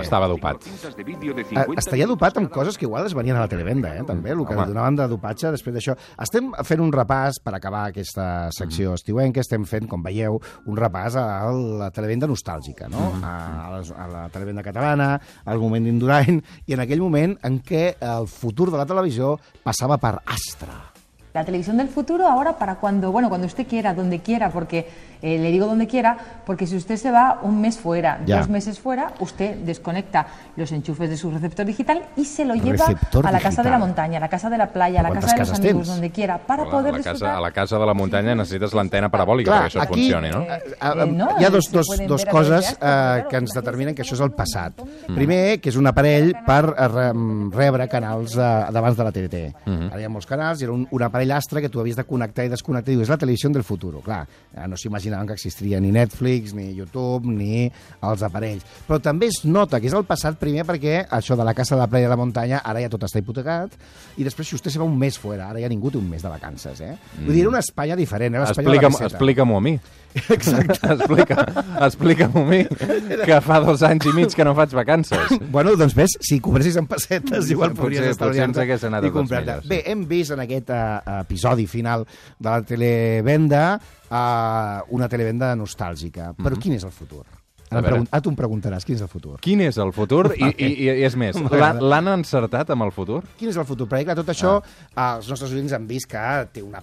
estava 0.00 0.28
dopat. 0.28 0.62
Eh, 0.66 1.44
50 1.44 1.78
estaria 1.78 2.06
dopat 2.06 2.38
amb 2.38 2.50
coses 2.50 2.78
que 2.78 2.86
igual 2.86 3.06
es 3.06 3.14
venien 3.14 3.36
a 3.36 3.40
la 3.40 3.48
televenda, 3.48 3.94
eh, 3.96 4.04
també, 4.06 4.30
el 4.30 4.46
que 4.46 4.54
Home. 4.54 4.66
donaven 4.66 4.96
de 4.96 5.08
dopatge 5.08 5.50
després 5.50 5.74
d'això. 5.76 5.96
Estem 6.22 6.52
fent 6.64 6.80
un 6.80 6.92
repàs, 6.92 7.40
per 7.42 7.54
acabar 7.54 7.86
aquesta 7.90 8.48
secció 8.52 8.94
estiuenca, 8.94 9.40
estem 9.40 9.64
fent, 9.64 9.88
com 9.88 10.02
veieu, 10.02 10.40
un 10.66 10.76
repàs 10.76 11.16
a 11.16 11.50
la 11.50 11.90
televenda 11.90 12.26
nostàlgica, 12.26 12.88
no? 12.88 13.12
a, 13.22 13.36
a, 13.66 13.70
les, 13.78 13.90
a 13.90 14.06
la 14.08 14.28
televenda 14.28 14.62
catalana, 14.62 15.20
al 15.44 15.58
moment 15.58 15.84
d'Indurain, 15.84 16.42
i 16.66 16.74
en 16.74 16.80
aquell 16.80 17.00
moment 17.00 17.38
en 17.42 17.60
què 17.62 17.96
el 18.00 18.26
futur 18.28 18.70
de 18.70 18.78
la 18.78 18.86
televisió 18.86 19.38
passava 19.64 19.98
per 19.98 20.20
Astra. 20.24 20.95
La 21.36 21.44
televisión 21.44 21.76
del 21.76 21.88
futuro 21.88 22.26
ahora 22.26 22.56
para 22.56 22.76
cuando, 22.76 23.12
bueno, 23.12 23.28
cuando 23.28 23.46
usted 23.46 23.66
quiera, 23.66 23.92
donde 23.92 24.20
quiera, 24.20 24.48
porque 24.48 24.88
eh, 25.20 25.38
le 25.38 25.50
digo 25.50 25.66
donde 25.66 25.86
quiera, 25.86 26.16
porque 26.46 26.66
si 26.66 26.76
usted 26.76 26.96
se 26.96 27.10
va 27.10 27.40
un 27.42 27.60
mes 27.60 27.76
fuera, 27.78 28.20
Ya. 28.24 28.38
dos 28.38 28.48
meses 28.48 28.78
fuera, 28.80 29.12
usted 29.20 29.56
desconecta 29.56 30.26
los 30.56 30.72
enchufes 30.72 31.10
de 31.10 31.16
su 31.18 31.30
receptor 31.30 31.66
digital 31.66 32.04
y 32.16 32.24
se 32.24 32.44
lo 32.46 32.54
lleva 32.54 32.86
Receptor 32.86 33.26
a 33.26 33.30
la 33.32 33.38
casa 33.40 33.62
de 33.62 33.68
la 33.68 33.76
digital. 33.76 33.80
montaña, 33.80 34.16
a 34.16 34.20
la 34.20 34.28
casa 34.28 34.48
de 34.48 34.56
la 34.58 34.68
playa, 34.68 35.00
a 35.00 35.02
la 35.02 35.08
¿Cuántas 35.10 35.32
casa 35.34 35.44
de 35.44 35.48
los 35.50 35.58
amigos, 35.58 35.76
tens? 35.82 35.88
donde 35.88 36.10
quiera, 36.10 36.38
para 36.38 36.62
Clar, 36.64 36.70
poder 36.74 36.94
a, 36.94 36.96
la 36.96 36.98
casa, 37.04 37.10
disfrutar. 37.12 37.36
a 37.36 37.40
la 37.40 37.50
casa 37.50 37.78
de 37.78 37.86
la 37.86 37.94
muntanya 37.94 38.34
necessites 38.34 38.72
l'antena 38.72 39.08
parabòlica 39.10 39.52
perquè 39.52 39.66
això 39.68 39.82
aquí, 39.82 39.92
funcioni, 40.08 40.30
no? 40.30 40.40
eh, 40.42 40.62
eh, 40.64 41.02
Eh, 41.02 41.06
no, 41.12 41.28
hi 41.38 41.44
ha 41.44 41.48
eh, 41.48 41.50
dos, 41.50 41.70
dos, 41.70 41.86
dos 42.06 42.24
coses 42.24 42.72
eh, 42.72 42.76
claro, 42.80 43.28
que 43.28 43.36
ens 43.36 43.52
determinen 43.52 43.94
que 43.94 44.02
això 44.02 44.14
és 44.14 44.20
el 44.24 44.32
passat. 44.32 44.72
de- 44.76 45.14
Primer, 45.14 45.60
que 45.60 45.68
és 45.68 45.76
un 45.76 45.86
aparell 45.86 46.32
per 46.46 46.74
eh, 46.76 46.88
re- 46.88 47.12
rebre 47.52 47.88
canals 47.88 48.36
eh, 48.36 48.40
d'abans 48.72 48.96
de 48.96 49.04
la 49.04 49.12
TDT. 49.12 49.54
Ara 49.92 50.00
hi 50.00 50.04
ha 50.04 50.08
molts 50.08 50.26
canals 50.26 50.60
i 50.60 50.64
era 50.64 50.72
un, 50.72 50.86
un 50.90 51.02
aparell 51.02 51.25
astre 51.30 51.62
que 51.62 51.70
tu 51.72 51.80
havies 51.80 51.96
de 51.96 52.04
connectar 52.04 52.46
i 52.46 52.52
desconnectar. 52.52 52.92
Diu, 52.92 53.02
és 53.02 53.10
la 53.10 53.18
televisió 53.18 53.50
del 53.50 53.64
futur. 53.64 54.00
Clar, 54.04 54.26
eh, 54.52 54.66
no 54.68 54.76
s'imaginaven 54.76 55.26
que 55.26 55.34
existiria 55.34 55.80
ni 55.80 55.92
Netflix, 55.92 56.54
ni 56.54 56.72
YouTube, 56.74 57.26
ni 57.26 57.66
els 58.02 58.22
aparells. 58.22 58.64
Però 58.86 59.00
també 59.02 59.30
es 59.32 59.44
nota 59.44 59.80
que 59.80 59.88
és 59.90 59.96
el 59.96 60.04
passat 60.04 60.38
primer 60.38 60.66
perquè 60.66 61.06
això 61.10 61.36
de 61.36 61.44
la 61.44 61.54
casa 61.54 61.74
de 61.74 61.80
la 61.80 61.88
playa 61.90 62.08
de 62.08 62.14
la 62.14 62.20
muntanya 62.20 62.62
ara 62.64 62.80
ja 62.82 62.90
tot 62.92 63.06
està 63.06 63.22
hipotecat 63.22 63.76
i 64.16 64.24
després 64.24 64.48
si 64.48 64.56
vostè 64.56 64.72
se 64.72 64.80
va 64.82 64.88
un 64.88 64.98
mes 64.98 65.18
fora, 65.18 65.50
ara 65.50 65.60
ja 65.62 65.68
ningú 65.68 65.90
té 65.90 65.98
un 65.98 66.08
mes 66.10 66.22
de 66.22 66.32
vacances, 66.32 66.80
eh? 66.80 66.96
Vull 67.20 67.32
dir, 67.34 67.44
era 67.44 67.52
una 67.52 67.62
Espanya 67.64 67.96
diferent, 67.96 68.34
la 68.34 68.50
Explica'm-. 68.50 69.00
Explica-m'ho 69.06 69.56
a 69.56 69.60
mi. 69.60 69.78
Exacte. 70.36 70.78
Explica, 70.94 71.44
Explica-m'ho 71.86 72.42
a 72.42 72.48
mi, 72.48 72.62
que 73.26 73.38
fa 73.44 73.60
dos 73.64 73.84
anys 73.86 74.08
i 74.08 74.14
mig 74.16 74.34
que 74.36 74.46
no 74.46 74.54
faig 74.56 74.74
vacances. 74.76 75.36
Bueno, 75.52 75.76
doncs 75.78 75.96
ves, 75.96 76.16
si 76.24 76.40
cobrasis 76.44 76.78
en 76.80 76.88
pessetes, 76.90 77.50
igual 77.52 77.72
Potser- 77.72 77.82
podries 77.82 78.04
potser 78.04 78.14
estalviar 78.16 78.48
ens 78.50 78.60
hagués 78.64 78.86
anat 78.88 79.08
i 79.08 79.12
comprar-te. 79.14 79.60
sí. 79.62 79.72
Bé, 79.74 79.82
hem 79.92 80.06
vist 80.08 80.34
en 80.36 80.44
aquest 80.46 80.72
uh, 80.72 81.20
episodi 81.20 81.66
final 81.70 82.06
de 82.38 82.48
la 82.48 82.60
televenda 82.66 83.64
uh, 83.76 84.84
una 84.96 85.08
televenda 85.12 85.54
nostàlgica. 85.58 86.32
Però 86.38 86.58
quin 86.60 86.78
és 86.78 86.86
el 86.86 86.94
futur? 86.94 87.24
A 87.70 87.80
veure. 87.82 88.04
tu 88.22 88.30
em 88.30 88.36
preguntaràs 88.38 88.84
quin 88.86 88.94
és 88.94 89.02
el 89.02 89.10
futur. 89.10 89.40
Quin 89.42 89.60
és 89.64 89.78
el 89.82 89.92
futur? 89.92 90.28
I, 90.38 90.52
i, 90.54 90.68
i 90.86 91.06
és 91.06 91.16
més, 91.18 91.38
l'han 91.50 91.80
l'han 91.82 92.12
encertat 92.14 92.70
amb 92.70 92.86
el 92.86 92.92
futur? 92.94 93.24
Quin 93.40 93.50
és 93.50 93.58
el 93.58 93.66
futur? 93.66 93.88
Perquè, 93.90 94.06
clar, 94.06 94.18
tot 94.20 94.30
això, 94.30 94.58
ah. 94.94 95.16
els 95.16 95.30
nostres 95.32 95.52
oients 95.52 95.74
han 95.74 95.88
vist 95.90 96.08
que 96.10 96.22
té 96.54 96.62
una 96.62 96.82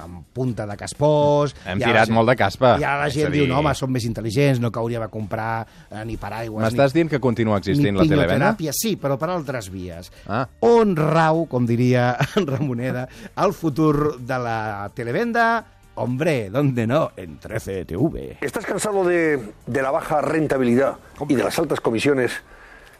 amb 0.00 0.22
punta 0.32 0.66
de 0.66 0.76
caspós... 0.80 1.54
Hem 1.66 1.78
tirat 1.82 2.06
gent- 2.08 2.14
molt 2.16 2.28
de 2.32 2.36
caspa. 2.40 2.74
I 2.80 2.84
ara 2.84 3.04
la 3.04 3.10
a 3.10 3.12
gent 3.12 3.30
diu, 3.32 3.44
dir- 3.44 3.50
no, 3.52 3.58
home, 3.60 3.74
som 3.78 3.92
més 3.92 4.06
intel·ligents, 4.08 4.60
no 4.62 4.70
hauria 4.74 5.00
de 5.04 5.08
comprar 5.12 5.66
eh, 5.90 6.04
ni 6.08 6.16
paraigües... 6.20 6.62
M'estàs 6.64 6.94
ni, 6.94 7.00
dient 7.00 7.12
que 7.14 7.20
continua 7.22 7.58
existint 7.60 7.96
la 7.96 8.06
pinyoteràpia, 8.06 8.72
sí, 8.76 8.96
però 9.00 9.18
per 9.20 9.30
altres 9.34 9.70
vies. 9.72 10.10
Ah. 10.26 10.44
On 10.66 10.96
rau, 10.96 11.44
com 11.50 11.66
diria 11.68 12.14
en 12.38 12.46
Ramoneda, 12.48 13.06
el 13.36 13.52
futur 13.52 14.18
de 14.20 14.38
la 14.38 14.90
televenda? 14.94 15.64
Hombre, 15.96 16.50
¿dónde 16.50 16.88
no? 16.88 17.12
En 17.16 17.38
13TV. 17.38 18.38
¿Estás 18.40 18.66
cansado 18.66 19.04
de, 19.04 19.52
de 19.66 19.82
la 19.82 19.92
baja 19.92 20.20
rentabilidad 20.20 20.96
y 21.28 21.34
de 21.36 21.44
las 21.44 21.56
altas 21.58 21.78
comisiones 21.80 22.32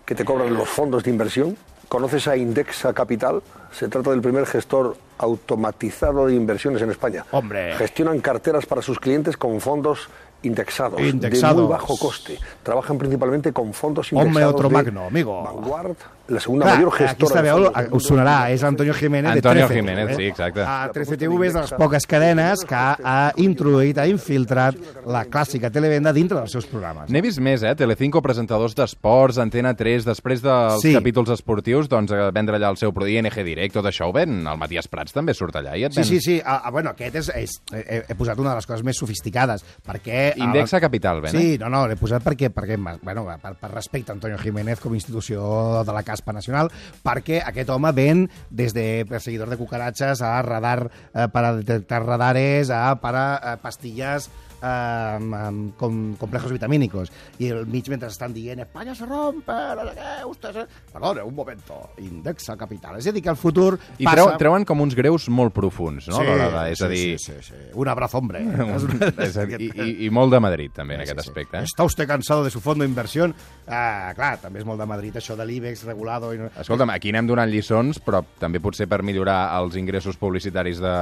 que 0.04 0.14
te 0.14 0.24
cobran 0.24 0.54
los 0.54 0.68
fondos 0.68 1.02
de 1.02 1.10
inversión? 1.10 1.56
¿Conoces 1.94 2.26
a 2.26 2.36
Indexa 2.36 2.92
Capital? 2.92 3.40
Se 3.70 3.86
trata 3.86 4.10
del 4.10 4.20
primer 4.20 4.46
gestor 4.46 4.96
automatizado 5.16 6.26
de 6.26 6.34
inversiones 6.34 6.82
en 6.82 6.90
España. 6.90 7.24
Hombre. 7.30 7.72
Gestionan 7.76 8.18
carteras 8.18 8.66
para 8.66 8.82
sus 8.82 8.98
clientes 8.98 9.36
con 9.36 9.60
fondos 9.60 10.08
indexados, 10.44 11.00
Indexados. 11.00 11.56
de 11.56 11.62
muy 11.62 11.70
bajo 11.70 11.96
coste. 11.96 12.38
Trabajan 12.62 12.98
principalmente 12.98 13.52
con 13.52 13.72
fondos 13.72 14.12
indexados 14.12 14.54
otro 14.54 14.68
de 14.68 14.74
magno, 14.74 15.04
amigo. 15.06 15.42
Vanguard, 15.42 15.96
la 16.28 16.40
segunda 16.40 16.64
Clar, 16.64 16.76
mayor 16.78 16.92
gestora 16.92 17.42
de 17.42 17.42
veu 17.42 17.56
fondos 17.64 17.74
del 17.84 17.92
us 17.94 18.06
sonarà, 18.08 18.50
és 18.50 18.62
Antonio 18.64 18.94
Jiménez 18.94 19.32
Antonio 19.36 19.68
de 19.68 19.68
13 19.68 19.74
Jiménez, 19.74 20.16
sí, 20.16 20.24
exacte. 20.24 20.60
A 20.64 20.90
13TV 20.90 21.44
és 21.44 21.52
de 21.52 21.60
les 21.60 21.72
poques 21.76 22.06
cadenes 22.06 22.64
que 22.64 22.74
ha 22.74 23.32
introduït, 23.36 23.98
ha 23.98 24.06
infiltrat 24.08 24.74
la 25.06 25.26
clàssica 25.26 25.68
televenda 25.70 26.12
dintre 26.16 26.38
dels 26.38 26.52
seus 26.52 26.64
programes. 26.66 27.10
N'he 27.10 27.20
vist 27.20 27.40
més, 27.44 27.62
eh? 27.62 27.74
Telecinco, 27.76 28.22
presentadors 28.22 28.74
d'esports, 28.74 29.36
Antena 29.38 29.74
3, 29.76 30.04
després 30.04 30.40
dels 30.40 30.80
Sí. 30.80 30.94
capítols 30.94 31.28
esportius, 31.30 31.88
doncs 31.88 32.12
a 32.12 32.30
vendre 32.30 32.56
allà 32.56 32.70
el 32.70 32.76
seu 32.80 32.92
produit 32.92 33.18
ING 33.20 33.44
Direct, 33.44 33.74
tot 33.74 33.84
això 33.84 34.08
ho 34.08 34.12
ven. 34.12 34.46
El 34.46 34.56
Matías 34.56 34.88
Prats 34.88 35.12
també 35.12 35.34
surt 35.34 35.54
allà 35.56 35.76
i 35.76 35.84
et 35.84 35.92
Sí, 35.92 36.00
ven. 36.00 36.04
sí, 36.08 36.20
sí. 36.20 36.40
Ah, 36.44 36.62
ah, 36.64 36.70
bueno, 36.70 36.90
aquest 36.90 37.16
és, 37.16 37.28
és 37.36 37.50
he, 37.72 38.02
he 38.08 38.14
posat 38.14 38.38
una 38.38 38.50
de 38.50 38.56
les 38.56 38.66
coses 38.66 38.82
més 38.82 38.96
sofisticades, 38.96 39.62
perquè... 39.86 40.33
Indexa 40.36 40.80
Capital, 40.80 41.20
ven, 41.20 41.32
Sí, 41.32 41.54
eh? 41.54 41.58
no, 41.58 41.68
no, 41.72 41.84
l'he 41.88 41.96
posat 42.00 42.24
perquè, 42.24 42.50
perquè 42.54 42.78
bueno, 42.78 43.26
per, 43.42 43.54
per 43.60 43.70
respecte 43.70 44.12
a 44.12 44.14
Antonio 44.14 44.38
Jiménez 44.38 44.80
com 44.80 44.92
a 44.92 44.98
institució 44.98 45.82
de 45.84 45.94
la 45.94 46.02
caspa 46.06 46.32
nacional, 46.32 46.70
perquè 47.04 47.42
aquest 47.44 47.70
home 47.70 47.92
ven 47.92 48.28
des 48.50 48.74
de 48.74 49.04
perseguidor 49.08 49.50
de 49.50 49.58
cucaratxes 49.60 50.22
a 50.22 50.36
radar 50.42 50.88
eh, 50.88 51.28
per 51.32 51.44
a 51.44 51.52
detectar 51.56 52.04
radares, 52.04 52.70
a 52.70 52.96
para 53.00 53.26
eh, 53.36 53.56
pastilles 53.62 54.30
amb, 54.64 55.34
amb, 55.36 55.74
com 55.78 56.00
complejos 56.20 56.52
vitamínicos. 56.54 57.12
I 57.38 57.50
al 57.52 57.66
mig, 57.70 57.88
mentre 57.92 58.08
estan 58.08 58.32
dient 58.34 58.64
Espanya 58.64 58.94
se 58.96 59.06
rompe, 59.08 59.52
no 59.76 59.86
sé 59.90 59.94
què, 59.98 60.14
usted... 60.30 60.60
Perdona, 60.94 61.24
un 61.24 61.34
momento, 61.34 61.80
indexa 62.02 62.56
capital. 62.56 62.98
És 63.00 63.08
a 63.10 63.14
dir, 63.14 63.22
que 63.24 63.32
el 63.32 63.40
futur 63.40 63.74
I 63.98 64.06
passa... 64.06 64.14
treu, 64.16 64.32
treuen 64.40 64.66
com 64.68 64.80
uns 64.84 64.96
greus 64.96 65.28
molt 65.28 65.54
profuns, 65.56 66.08
no? 66.08 66.18
Sí, 66.20 66.24
a 66.24 66.30
l'hora 66.30 66.50
de- 66.54 66.72
és 66.72 66.82
a 66.82 66.88
sí, 66.88 66.94
dir... 66.94 67.18
sí, 67.18 67.32
sí, 67.40 67.52
sí. 67.52 67.62
Un 67.74 67.90
abrazo, 67.92 68.18
hombre. 68.18 68.42
és 69.26 69.36
a 69.36 69.46
dir, 69.50 69.60
i, 69.68 69.70
i, 69.74 69.90
I 70.06 70.10
molt 70.14 70.32
de 70.34 70.40
Madrid, 70.42 70.72
també, 70.74 70.98
en 70.98 71.04
aquest 71.04 71.24
aspecte. 71.26 71.58
Eh? 71.60 71.68
¿Está 71.68 71.84
usted 71.84 72.08
cansado 72.08 72.44
de 72.44 72.50
su 72.50 72.60
fondo 72.60 72.84
de 72.84 72.88
inversión? 72.90 73.34
Ah, 73.66 74.12
clar, 74.16 74.36
també 74.42 74.62
és 74.62 74.68
molt 74.68 74.80
de 74.80 74.88
Madrid, 74.88 75.16
això 75.18 75.36
de 75.36 75.46
l'IBEX 75.48 75.84
regulado. 75.88 76.32
I. 76.34 76.48
Escolta'm, 76.62 76.92
aquí 76.94 77.12
anem 77.12 77.28
donant 77.28 77.50
lliçons, 77.50 78.00
però 78.04 78.22
també 78.40 78.60
potser 78.64 78.88
per 78.90 79.02
millorar 79.06 79.38
els 79.58 79.76
ingressos 79.80 80.18
publicitaris 80.20 80.80
de 80.82 80.94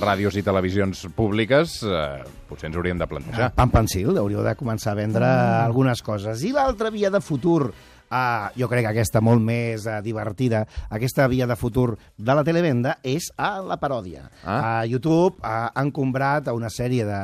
ràdios 0.00 0.36
i 0.38 0.44
televisions 0.46 1.06
públiques, 1.16 1.80
eh, 1.86 2.22
potser 2.48 2.70
ens 2.70 2.78
hauríem 2.78 3.00
de 3.02 3.08
plantejar. 3.10 3.50
Pam 3.58 3.70
pensil, 3.74 4.14
hauríeu 4.16 4.42
de 4.46 4.54
començar 4.58 4.92
a 4.94 4.98
vendre 5.02 5.26
Mm. 5.26 5.64
algunes 5.66 6.02
coses. 6.02 6.42
I 6.46 6.52
l'altra 6.56 6.90
via 6.94 7.10
de 7.10 7.20
futur, 7.20 7.72
ah, 8.12 8.50
jo 8.58 8.68
crec 8.68 8.84
que 8.84 8.92
aquesta 8.92 9.22
molt 9.24 9.40
més 9.42 9.86
eh, 9.88 9.98
divertida, 10.04 10.66
aquesta 10.92 11.24
via 11.32 11.46
de 11.48 11.56
futur 11.56 11.96
de 11.96 12.34
la 12.36 12.44
televenda 12.44 12.98
és 13.02 13.30
a 13.40 13.54
la 13.64 13.78
paròdia. 13.80 14.28
Ah. 14.44 14.58
A 14.60 14.86
YouTube 14.86 15.40
ah, 15.42 15.70
han 15.74 15.90
comprat 15.96 16.48
a 16.48 16.54
una 16.54 16.68
sèrie 16.70 17.06
de, 17.08 17.20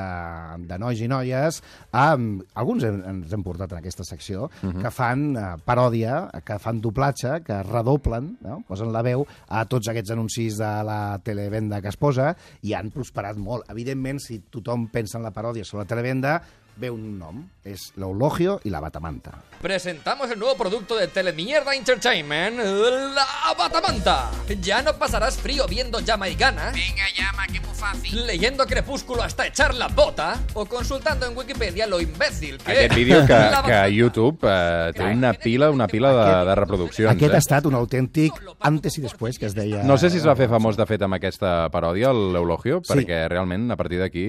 de 0.67 0.79
nois 0.81 1.01
i 1.05 1.09
noies, 1.11 1.61
amb, 1.93 2.43
alguns 2.59 2.87
en, 2.89 3.03
ens 3.13 3.33
hem 3.37 3.45
portat 3.45 3.73
en 3.77 3.83
aquesta 3.83 4.07
secció, 4.09 4.49
Mhm. 4.63 4.83
que 4.83 4.91
fan 4.91 5.25
eh, 5.37 5.47
paròdia, 5.67 6.31
que 6.45 6.59
fan 6.63 6.81
doblatge, 6.81 7.43
que 7.45 7.61
redoblen, 7.63 8.39
no? 8.45 8.63
posen 8.69 8.93
la 8.95 9.03
veu 9.05 9.27
a 9.49 9.65
tots 9.69 9.89
aquests 9.93 10.15
anuncis 10.15 10.57
de 10.59 10.71
la 10.89 11.19
televenda 11.25 11.83
que 11.83 11.93
es 11.93 11.97
posa 12.01 12.33
i 12.63 12.73
han 12.75 12.91
prosperat 12.95 13.37
molt. 13.37 13.69
Evidentment, 13.71 14.21
si 14.23 14.41
tothom 14.51 14.89
pensa 14.89 15.19
en 15.19 15.25
la 15.27 15.35
paròdia 15.35 15.65
sobre 15.69 15.85
la 15.85 15.89
televenda, 15.93 16.39
ve 16.79 16.91
un 16.95 17.19
nom, 17.19 17.43
és 17.67 17.91
l'eulogio 17.99 18.59
i 18.65 18.71
la 18.71 18.81
batamanta. 18.81 19.33
Presentamos 19.61 20.31
el 20.31 20.39
nuevo 20.39 20.57
producto 20.57 20.95
de 20.97 21.09
Telemierda 21.09 21.75
Entertainment, 21.75 22.59
la 22.59 23.27
Batamanta. 23.59 24.31
Ya 24.63 24.83
no 24.83 24.93
pasarás 24.95 25.37
frío 25.37 25.67
viendo 25.67 25.99
Jamaicana. 26.05 26.71
Venga, 26.71 27.05
llama, 27.17 27.47
que 27.49 27.59
muy 27.61 27.75
fácil. 27.75 28.25
Leyendo 28.25 28.65
Crepúsculo 28.67 29.23
hasta 29.23 29.49
echar 29.49 29.75
la 29.75 29.89
bota. 29.89 30.39
O 30.55 30.65
consultando 30.67 31.27
en 31.27 31.37
Wikipedia 31.37 31.89
lo 31.89 32.01
imbécil 32.01 32.59
que 32.59 32.71
Aquest 32.71 32.91
es 32.93 32.97
vídeo 32.97 33.21
que, 33.27 33.35
que 33.67 33.73
a 33.75 33.89
YouTube 33.89 34.39
eh, 34.45 34.93
té 34.95 35.05
una 35.05 35.33
pila, 35.35 35.71
una 35.71 35.89
pila 35.89 36.13
de, 36.13 36.45
de 36.51 36.55
reproduccions. 36.55 37.11
Aquest 37.11 37.33
eh? 37.33 37.35
ha 37.35 37.43
estat 37.43 37.67
un 37.67 37.75
autèntic 37.75 38.39
antes 38.61 38.99
i 38.99 39.03
després, 39.03 39.41
que 39.41 39.47
es 39.51 39.57
deia... 39.59 39.83
No 39.83 39.99
sé 39.99 40.11
si 40.11 40.23
es 40.23 40.27
va 40.27 40.37
fer 40.39 40.47
famós, 40.49 40.79
de 40.79 40.87
fet, 40.87 41.03
amb 41.03 41.19
aquesta 41.19 41.67
paròdia, 41.75 42.13
l'Eulogio, 42.15 42.79
Sí. 42.85 42.93
perquè 42.95 43.25
realment, 43.29 43.73
a 43.75 43.77
partir 43.77 43.99
d'aquí... 43.99 44.29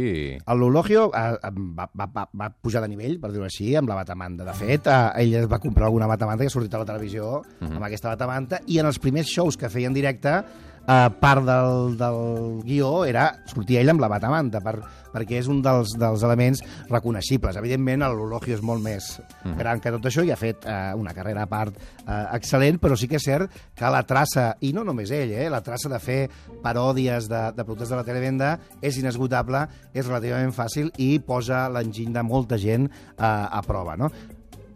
L'Eulogio 0.49 1.11
eh, 1.13 1.53
va, 1.77 1.85
va, 1.93 2.09
va, 2.09 2.27
va 2.39 2.49
pujar 2.49 2.81
de 2.81 2.87
nivell, 2.87 3.19
per 3.19 3.31
dir-ho 3.33 3.43
així, 3.45 3.75
amb 3.75 3.89
la 3.89 3.95
batamanta. 3.95 4.45
De 4.47 4.53
fet, 4.53 4.87
eh, 4.87 5.11
ell 5.23 5.33
es 5.43 5.47
va 5.51 5.59
comprar 5.59 5.85
alguna 5.89 6.07
batamanta 6.07 6.43
que 6.43 6.47
ha 6.47 6.55
sortit 6.55 6.73
a 6.73 6.79
la 6.79 6.85
televisió 6.85 7.41
Mhm. 7.59 7.75
amb 7.75 7.83
aquesta 7.85 8.09
batamanta, 8.09 8.61
i 8.67 8.79
en 8.79 8.85
els 8.85 8.99
primers 8.99 9.27
shows 9.27 9.57
que 9.57 9.69
feia 9.69 9.87
en 9.87 9.93
directe, 9.93 10.43
eh, 10.89 11.09
part 11.21 11.45
del, 11.45 11.93
del 11.99 12.63
guió 12.65 13.03
era 13.05 13.29
sortir 13.45 13.77
ell 13.83 13.93
amb 13.93 14.01
la 14.01 14.09
batamanta, 14.09 14.59
per, 14.65 14.79
perquè 15.13 15.37
és 15.39 15.47
un 15.49 15.61
dels, 15.65 15.93
dels 15.97 16.23
elements 16.25 16.61
reconeixibles. 16.89 17.57
Evidentment, 17.61 18.03
l'Eulogio 18.05 18.55
és 18.57 18.61
molt 18.65 18.81
més 18.83 19.19
Mhm. 19.43 19.57
gran 19.57 19.79
que 19.79 19.91
tot 19.93 20.05
això 20.05 20.25
i 20.25 20.31
ha 20.31 20.35
fet 20.37 20.65
eh, 20.65 20.93
una 20.95 21.13
carrera 21.13 21.43
a 21.43 21.49
part 21.49 21.75
eh, 21.77 22.25
excel·lent, 22.35 22.79
però 22.79 22.97
sí 22.97 23.07
que 23.07 23.15
és 23.17 23.23
cert 23.23 23.51
que 23.75 23.89
la 23.89 24.03
traça, 24.03 24.55
i 24.61 24.73
no 24.73 24.83
només 24.83 25.11
ell, 25.11 25.31
eh, 25.31 25.49
la 25.49 25.61
traça 25.61 25.89
de 25.89 25.99
fer 25.99 26.29
paròdies 26.63 27.29
de, 27.29 27.43
de 27.55 27.63
productes 27.63 27.89
de 27.89 27.95
la 27.95 28.03
televenda 28.03 28.59
és 28.81 28.97
inesgotable, 28.97 29.67
és 29.93 30.05
relativament 30.05 30.51
fàcil 30.53 30.91
i 30.97 31.19
posa 31.19 31.69
l'enginy 31.69 32.13
de 32.13 32.23
molta 32.23 32.57
gent 32.57 32.89
eh, 32.89 33.23
a 33.23 33.61
prova, 33.65 33.95
no? 33.97 34.09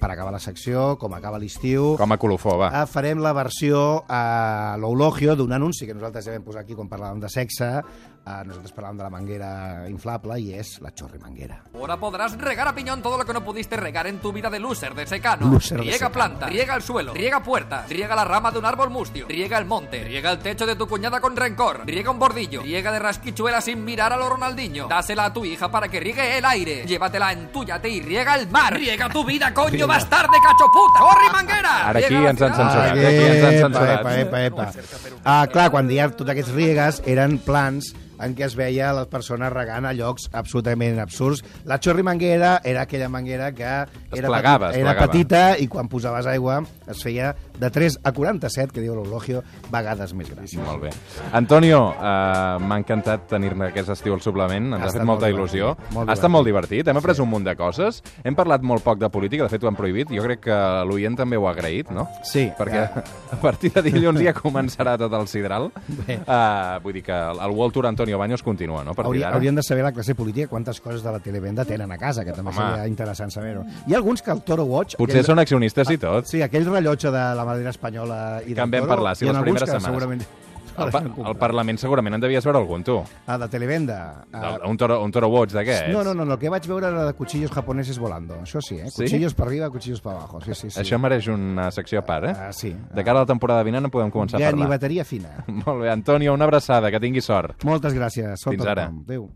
Per 0.03 0.10
acabar 0.12 0.33
la 0.36 0.39
secció, 0.43 0.98
com 1.00 1.13
acaba 1.15 1.38
l'estiu... 1.39 1.93
Com 1.95 2.12
a 2.12 2.17
colofó, 2.19 2.57
va. 2.60 2.67
Eh, 2.75 2.88
farem 2.91 3.22
la 3.24 3.31
versió 3.31 4.03
a 4.12 4.75
l'Eulogio 4.75 5.38
d'un 5.39 5.55
anunci 5.55 5.88
que 5.88 5.95
nosaltres 5.95 6.27
ja 6.27 6.33
vam 6.36 6.43
posar 6.43 6.65
aquí 6.65 6.75
quan 6.75 6.89
parlàvem 6.91 7.22
de 7.24 7.29
sexe. 7.31 7.69
Nosaltres 8.24 8.72
parlàvem 8.72 9.00
de 9.01 9.03
la 9.03 9.10
manguera 9.12 9.50
inflable 9.92 10.38
i 10.39 10.53
és 10.56 10.77
la 10.80 10.94
chorri 10.96 11.20
manguera. 11.20 11.58
Ahora 11.75 11.98
podrás 12.00 12.38
regar 12.39 12.70
a 12.70 12.74
piñón 12.74 13.01
todo 13.01 13.18
lo 13.18 13.25
que 13.25 13.34
no 13.34 13.44
pudiste 13.44 13.75
regar 13.75 14.08
en 14.08 14.20
tu 14.20 14.32
vida 14.32 14.50
de 14.50 14.60
loser 14.60 14.96
de 14.96 15.06
secano. 15.06 15.48
Loser 15.51 15.77
de 15.77 15.84
riega 15.84 15.98
secano. 15.98 16.13
planta, 16.13 16.46
riega 16.48 16.75
el 16.75 16.82
suelo, 16.82 17.13
riega 17.13 17.44
puertas, 17.44 17.89
riega 17.89 18.15
la 18.15 18.24
rama 18.24 18.51
de 18.51 18.60
un 18.60 18.65
árbol 18.65 18.89
mustio, 18.89 19.27
riega 19.27 19.58
el 19.58 19.65
monte, 19.65 20.06
riega 20.06 20.32
el 20.32 20.39
techo 20.39 20.65
de 20.65 20.77
tu 20.77 20.88
cuñada 20.88 21.20
con 21.20 21.36
rencor, 21.36 21.82
riega 21.86 22.12
un 22.12 22.20
bordillo, 22.20 22.62
riega 22.62 22.94
de 22.94 23.00
rasquichuela 23.00 23.60
sin 23.60 23.84
mirar 23.84 24.13
a 24.13 24.18
lo 24.18 24.30
Ronaldinho. 24.30 24.88
Dásela 24.88 25.25
a 25.25 25.34
tu 25.34 25.44
hija 25.44 25.70
para 25.70 25.89
que 25.89 26.00
riegue 26.00 26.38
el 26.38 26.46
aire. 26.46 26.86
Llévatela, 26.86 27.34
entúllate 27.34 27.89
y 27.89 28.01
riega 28.01 28.36
el 28.36 28.48
mar. 28.48 28.74
Riega 28.74 29.10
tu 29.10 29.25
vida, 29.25 29.53
coño, 29.53 29.86
bastarde, 29.86 30.38
cacho 30.42 30.72
puta. 30.72 31.00
¡Corri, 31.00 31.30
manguera! 31.34 31.89
Ara 31.89 32.00
aquí 32.00 32.15
ens 32.15 32.42
han 32.42 32.56
censurat, 32.56 32.96
eh? 32.96 33.08
aquí 33.08 33.25
ens 33.25 33.44
han 33.44 33.53
Epa, 33.53 33.68
censurat. 33.68 34.00
Epa, 34.00 34.20
epa, 34.20 34.44
epa. 34.46 34.72
Ah, 35.25 35.48
clar, 35.51 35.70
quan 35.72 35.88
deia 35.88 36.08
tots 36.12 36.32
aquests 36.32 36.53
riegues 36.56 37.01
eren 37.06 37.38
plans 37.44 37.94
en 38.25 38.36
què 38.38 38.48
es 38.48 38.56
veia 38.60 38.92
les 38.96 39.08
persones 39.12 39.51
regant 39.53 39.86
a 39.86 39.94
llocs 39.96 40.30
absolutament 40.32 41.00
absurds. 41.03 41.44
La 41.65 41.80
Chorri 41.80 42.03
Manguera 42.03 42.60
era 42.63 42.84
aquella 42.88 43.10
manguera 43.10 43.51
que 43.53 43.63
era, 43.68 44.27
plegava, 44.27 44.74
era 44.75 44.96
petita 44.98 45.44
i 45.60 45.68
quan 45.68 45.89
posaves 45.92 46.27
aigua 46.30 46.62
es 46.88 47.03
feia 47.03 47.34
de 47.60 47.70
3 47.70 48.00
a 48.03 48.12
47, 48.12 48.74
que 48.74 48.82
diu 48.82 48.96
l'Eulogio, 48.98 49.44
vegades 49.72 50.13
més 50.18 50.30
gran. 50.32 50.48
Molt 50.65 50.82
bé. 50.84 50.92
Antonio, 51.38 51.94
eh, 51.94 52.58
m'ha 52.60 52.80
encantat 52.82 53.27
tenir-ne 53.30 53.70
aquest 53.70 53.94
estiu 53.94 54.15
al 54.18 54.24
suplement, 54.25 54.74
ens 54.74 54.82
Ha 54.82 54.89
ha, 54.89 54.94
fet 54.98 55.06
molta 55.06 55.30
molt 55.30 55.36
il·lusió. 55.38 55.74
divertit, 55.75 55.94
molt 55.96 56.10
ha 56.10 56.18
estat 56.18 56.34
molt 56.34 56.50
divertit, 56.50 56.88
hem 56.88 56.98
après 56.98 57.20
un 57.24 57.30
munt 57.30 57.46
de 57.46 57.56
coses, 57.56 58.01
hem 58.24 58.36
parlat 58.36 58.62
molt 58.62 58.84
poc 58.84 59.00
de 59.00 59.10
política, 59.10 59.44
de 59.44 59.50
fet 59.53 59.63
ho 59.63 59.70
han 59.70 59.77
prohibit, 59.80 60.12
jo 60.12 60.24
crec 60.25 60.42
que 60.50 60.60
l'oient 60.89 61.15
també 61.15 61.38
ho 61.38 61.48
ha 61.48 61.53
agraït, 61.53 61.92
no? 61.92 62.08
Sí. 62.24 62.50
Perquè 62.58 62.84
a 63.36 63.39
partir 63.42 63.72
de 63.72 63.86
dilluns 63.86 64.20
ja 64.24 64.34
començarà 64.34 64.98
tot 64.98 65.13
el 65.13 65.27
sidral. 65.27 65.70
Uh, 65.74 66.80
vull 66.84 66.94
dir 66.94 67.03
que 67.03 67.13
el 67.15 67.51
World 67.51 67.74
Tour 67.74 67.88
Antonio 67.88 68.12
Baños 68.15 68.43
continua, 68.43 68.84
no? 68.84 68.93
Partir 68.93 69.24
Hauria, 69.24 69.29
haurien 69.29 69.55
de 69.55 69.63
saber 69.63 69.84
la 69.84 69.91
classe 69.91 70.15
política 70.15 70.48
quantes 70.48 70.79
coses 70.82 71.03
de 71.03 71.12
la 71.12 71.20
televenda 71.20 71.65
tenen 71.65 71.91
a 71.91 71.98
casa, 71.98 72.24
que 72.25 72.32
també 72.34 72.51
Home. 72.51 72.60
seria 72.60 72.88
interessant 72.88 73.32
saber-ho. 73.32 73.65
Hi 73.88 73.93
ha 73.93 73.98
alguns 73.98 74.22
que 74.22 74.32
el 74.32 74.41
Toro 74.41 74.63
Watch... 74.65 74.96
Potser 74.98 75.24
són 75.24 75.39
accionistes 75.39 75.89
i 75.89 75.98
tot. 75.98 76.25
Sí, 76.29 76.41
aquell 76.41 76.65
rellotge 76.70 77.12
de 77.12 77.25
la 77.36 77.46
Madrid 77.46 77.67
espanyola 77.67 78.41
i 78.46 78.53
del 78.53 78.55
Que 78.55 78.62
en 78.62 78.72
vam 78.72 78.82
Toro, 78.82 78.96
parlar, 78.96 79.15
sí, 79.15 79.25
les 79.25 79.38
primeres 79.38 79.70
setmanes. 79.70 79.88
Segurament 79.91 80.25
Al, 80.77 80.92
pa 80.92 81.01
al 81.30 81.36
Parlament 81.38 81.77
segurament 81.77 82.15
en 82.15 82.22
devies 82.22 82.46
veure 82.46 82.58
algun, 82.60 82.84
tu. 82.84 82.96
Ah, 83.27 83.38
de 83.38 83.48
televenda. 83.50 84.25
Ah, 84.34 84.58
Un 84.65 84.77
toro, 84.77 85.01
un 85.03 85.12
toro 85.12 85.27
watch 85.30 85.53
d'aquests. 85.53 85.89
no, 85.94 86.03
no, 86.03 86.13
no, 86.13 86.25
no, 86.25 86.34
el 86.34 86.39
que 86.39 86.50
vaig 86.50 86.65
veure 86.68 86.88
era 86.88 87.06
de 87.06 87.13
cuchillos 87.13 87.51
japonesos 87.51 88.00
volando. 88.00 88.39
Això 88.42 88.62
sí, 88.62 88.75
eh? 88.80 88.89
Sí? 88.89 89.03
Cuchillos 89.03 89.34
per 89.34 89.48
arriba, 89.48 89.70
cuchillos 89.70 90.01
per 90.01 90.13
abajo. 90.13 90.42
Sí, 90.42 90.53
sí, 90.56 90.70
sí. 90.70 90.80
Això 90.80 91.00
mereix 91.00 91.27
una 91.27 91.70
secció 91.72 92.00
a 92.00 92.06
part, 92.06 92.25
eh? 92.32 92.34
Ah, 92.36 92.51
sí. 92.53 92.75
De 92.94 93.03
cara 93.03 93.20
a 93.20 93.24
la 93.24 93.27
temporada 93.27 93.63
vinent 93.63 93.86
en 93.86 93.92
podem 93.92 94.10
començar 94.12 94.38
a 94.38 94.39
parlar. 94.46 94.58
Ganiveteria 94.60 95.06
fina. 95.06 95.44
Molt 95.65 95.82
bé, 95.82 95.89
Antonio, 95.92 96.34
una 96.34 96.46
abraçada, 96.46 96.92
que 96.92 97.00
tingui 97.00 97.22
sort. 97.22 97.63
Moltes 97.63 97.94
gràcies. 97.94 98.38
Sort 98.39 98.56
Fins 98.58 98.65
ara. 98.65 98.88
Adéu. 98.89 99.30